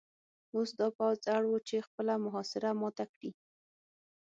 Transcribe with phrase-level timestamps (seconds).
[0.55, 3.31] اوس دا پوځ اړ و چې خپله محاصره ماته کړي